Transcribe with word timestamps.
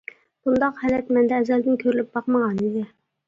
بۇنداق 0.47 0.79
ھالەت 0.85 1.11
مەندە 1.17 1.37
ئەزەلدىن 1.41 1.77
كۆرۈلۈپ 1.83 2.09
باقمىغانىدى. 2.19 2.85